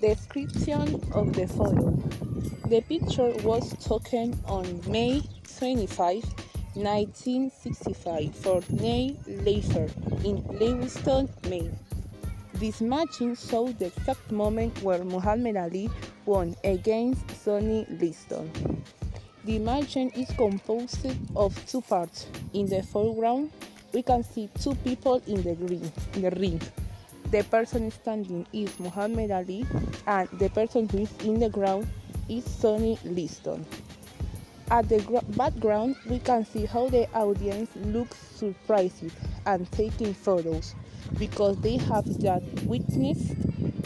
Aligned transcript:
Description 0.00 1.02
of 1.12 1.32
the 1.32 1.48
photo. 1.48 1.90
The 2.68 2.82
picture 2.82 3.32
was 3.42 3.74
taken 3.82 4.38
on 4.46 4.80
May 4.86 5.22
25, 5.58 6.22
1965 6.74 8.34
for 8.36 8.62
Neil 8.70 9.16
Leifer 9.42 9.90
in 10.24 10.44
Lewiston, 10.56 11.28
Maine. 11.48 11.76
This 12.54 12.80
matching 12.80 13.34
showed 13.34 13.80
the 13.80 13.86
exact 13.86 14.30
moment 14.30 14.80
where 14.82 15.02
Muhammad 15.02 15.56
Ali 15.56 15.90
won 16.26 16.54
against 16.62 17.28
Sonny 17.42 17.84
Liston. 17.90 18.52
The 19.46 19.58
matching 19.58 20.10
is 20.10 20.30
composed 20.36 21.06
of 21.34 21.54
two 21.66 21.80
parts. 21.80 22.28
In 22.52 22.66
the 22.66 22.84
foreground, 22.84 23.50
we 23.92 24.02
can 24.02 24.22
see 24.22 24.48
two 24.60 24.76
people 24.76 25.20
in 25.26 25.42
the 25.42 25.54
ring. 25.54 25.90
In 26.14 26.22
the 26.22 26.30
ring. 26.30 26.60
The 27.30 27.44
person 27.44 27.90
standing 27.90 28.46
is 28.54 28.80
Muhammad 28.80 29.30
Ali, 29.30 29.66
and 30.06 30.28
the 30.38 30.48
person 30.48 30.88
who 30.88 31.00
is 31.00 31.12
in 31.22 31.38
the 31.38 31.50
ground 31.50 31.86
is 32.26 32.42
Sonny 32.42 32.98
Liston. 33.04 33.66
At 34.70 34.88
the 34.88 35.22
background, 35.36 35.96
we 36.08 36.20
can 36.20 36.46
see 36.46 36.64
how 36.64 36.88
the 36.88 37.06
audience 37.12 37.68
looks 37.76 38.16
surprised 38.16 39.12
and 39.44 39.70
taking 39.72 40.14
photos 40.14 40.74
because 41.18 41.58
they 41.58 41.76
have 41.76 42.06
just 42.18 42.46
witnessed 42.64 43.34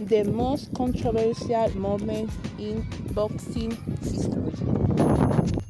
the 0.00 0.22
most 0.24 0.72
controversial 0.74 1.70
moment 1.76 2.30
in 2.58 2.86
boxing 3.12 3.72
history. 4.02 5.65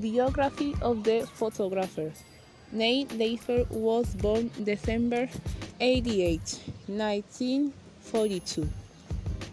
Biography 0.00 0.74
of 0.80 1.04
the 1.04 1.26
photographer. 1.34 2.12
Nate 2.72 3.08
Leifer 3.10 3.68
was 3.70 4.14
born 4.14 4.50
December 4.62 5.28
88, 5.80 6.40
1942. 6.86 8.68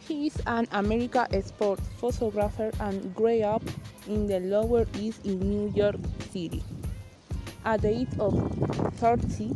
He 0.07 0.27
is 0.27 0.41
an 0.45 0.67
American 0.71 1.41
sport 1.43 1.79
photographer 1.97 2.71
and 2.79 3.15
grew 3.15 3.41
up 3.41 3.63
in 4.07 4.27
the 4.27 4.39
Lower 4.39 4.85
East 4.99 5.25
in 5.25 5.39
New 5.39 5.73
York 5.75 5.95
City. 6.31 6.63
At 7.63 7.81
the 7.81 7.89
age 7.89 8.13
of 8.19 8.33
30, 8.97 9.55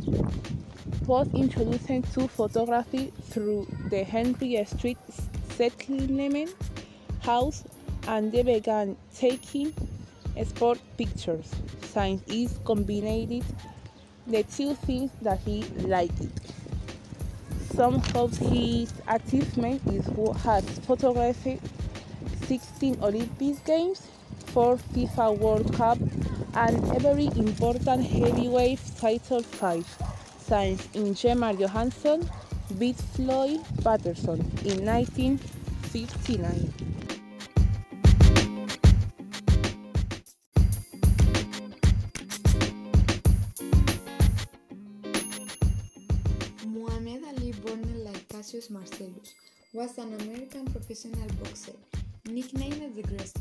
was 1.06 1.28
introduced 1.34 1.86
to 2.14 2.28
photography 2.28 3.12
through 3.30 3.66
the 3.90 4.04
Henry 4.04 4.64
Street 4.64 4.98
Settlement 5.56 6.54
House 7.22 7.64
and 8.06 8.30
they 8.30 8.42
began 8.42 8.96
taking 9.14 9.72
sport 10.44 10.78
pictures. 10.96 11.50
Since 11.82 12.22
is 12.28 12.58
combined 12.64 13.44
the 14.26 14.42
two 14.44 14.74
things 14.74 15.10
that 15.22 15.40
he 15.40 15.62
liked. 15.86 16.22
Some 17.74 18.02
of 18.14 18.36
his 18.36 18.92
achievements 19.08 19.86
is 19.86 20.06
who 20.06 20.32
has 20.32 20.64
photographed 20.80 21.46
16 22.46 22.98
Olympic 23.02 23.64
Games, 23.64 24.08
4 24.46 24.76
FIFA 24.76 25.38
World 25.38 25.72
Cup, 25.74 25.98
and 26.54 26.76
every 26.96 27.26
important 27.36 28.04
heavyweight 28.04 28.80
title 28.98 29.42
fight, 29.42 29.86
since 30.38 30.86
in 30.94 31.06
Ingemar 31.08 31.54
Johansson 31.54 32.28
beat 32.78 32.96
Floyd 32.96 33.60
Patterson 33.82 34.40
in 34.64 34.84
1959. 34.84 37.09
Cassius 48.40 48.70
Marcellus 48.70 49.34
was 49.74 49.98
an 49.98 50.18
American 50.22 50.64
professional 50.64 51.28
boxer, 51.42 51.74
nicknamed 52.26 52.94
the 52.96 53.02
Greatest. 53.02 53.36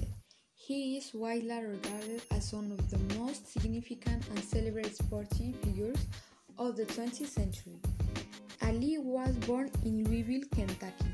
He 0.56 0.98
is 0.98 1.14
widely 1.14 1.64
regarded 1.64 2.22
as 2.32 2.52
one 2.52 2.70
of 2.74 2.90
the 2.92 3.18
most 3.18 3.48
significant 3.48 4.28
and 4.28 4.44
celebrated 4.44 4.94
sporting 4.94 5.54
figures 5.64 6.06
of 6.58 6.76
the 6.76 6.84
20th 6.84 7.28
century. 7.28 7.80
Ali 8.62 8.98
was 8.98 9.38
born 9.48 9.72
in 9.86 10.04
Louisville, 10.04 10.50
Kentucky. 10.54 11.14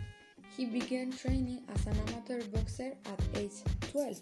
He 0.57 0.65
began 0.65 1.11
training 1.11 1.61
as 1.75 1.85
an 1.85 1.95
amateur 2.07 2.41
boxer 2.45 2.91
at 3.05 3.21
age 3.35 3.61
12. 3.91 4.19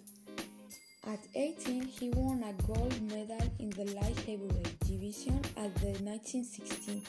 At 1.08 1.20
18, 1.36 1.84
he 1.84 2.10
won 2.10 2.44
a 2.44 2.52
gold 2.64 3.02
medal 3.04 3.50
in 3.60 3.70
the 3.70 3.86
light 3.96 4.20
heavyweight 4.28 4.78
division 4.82 5.40
at 5.56 5.74
the 5.76 5.96
1916 6.04 7.02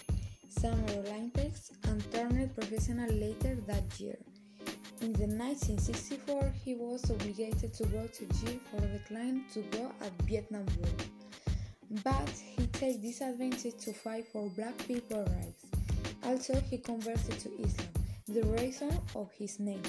Summer 0.48 0.92
Olympics 1.06 1.70
and 1.84 2.12
turned 2.12 2.54
professional 2.54 3.10
later 3.10 3.56
that 3.66 4.00
year. 4.00 4.18
In 5.00 5.12
the 5.12 5.26
1964, 5.26 6.52
he 6.64 6.74
was 6.74 7.10
obligated 7.10 7.74
to 7.74 7.84
go 7.86 8.06
to 8.06 8.26
jail 8.26 8.58
for 8.70 8.80
declining 8.86 9.44
to 9.52 9.60
go 9.76 9.92
at 10.00 10.12
Vietnam 10.22 10.66
War. 10.78 10.92
But 12.02 12.30
he 12.56 12.66
takes 12.68 12.98
this 13.02 13.20
advantage 13.20 13.76
to 13.84 13.92
fight 13.92 14.26
for 14.32 14.48
black 14.50 14.76
people 14.86 15.24
rights. 15.24 15.64
Also, 16.24 16.60
he 16.70 16.78
converted 16.78 17.38
to 17.40 17.50
Islam, 17.60 17.88
the 18.28 18.42
reason 18.44 18.98
of 19.14 19.30
his 19.32 19.60
name. 19.60 19.82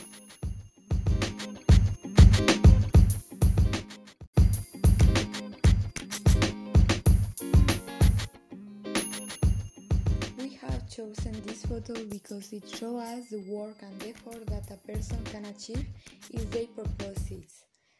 Chosen 11.06 11.40
this 11.46 11.66
photo 11.66 11.94
because 12.06 12.52
it 12.52 12.68
shows 12.68 13.02
us 13.02 13.30
the 13.30 13.40
work 13.48 13.76
and 13.82 14.04
effort 14.04 14.46
that 14.48 14.72
a 14.72 14.92
person 14.92 15.22
can 15.26 15.46
achieve 15.46 15.86
if 16.32 16.50
they 16.52 16.66
purpose 16.66 17.30
it. 17.32 17.52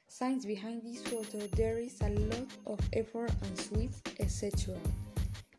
Science 0.08 0.46
behind 0.46 0.82
this 0.84 1.04
photo 1.04 1.46
there 1.56 1.78
is 1.78 2.00
a 2.02 2.10
lot 2.10 2.48
of 2.66 2.80
effort 2.94 3.32
and 3.44 3.60
sweat, 3.60 3.90
etc. 4.20 4.76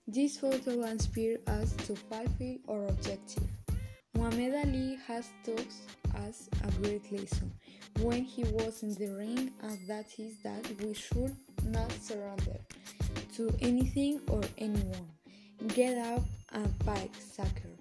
This 0.09 0.39
photo 0.39 0.83
inspires 0.85 1.39
us 1.47 1.73
to 1.87 1.95
fulfill 1.95 2.57
our 2.69 2.87
objective. 2.87 3.49
Muhammad 4.15 4.67
Ali 4.67 4.99
has 5.07 5.29
taught 5.45 5.75
us 6.27 6.49
a 6.65 6.71
great 6.81 7.13
lesson 7.13 7.53
when 8.01 8.25
he 8.25 8.45
was 8.45 8.83
in 8.83 8.95
the 8.95 9.15
ring, 9.15 9.53
and 9.63 9.79
that 9.87 10.07
is 10.19 10.43
that 10.43 10.65
we 10.83 10.95
should 10.95 11.37
not 11.67 11.93
surrender 11.93 12.59
to 13.37 13.55
anything 13.61 14.21
or 14.31 14.41
anyone. 14.59 15.07
Get 15.69 15.99
up 15.99 16.23
and 16.53 16.79
Bike 16.85 17.15
soccer. 17.19 17.76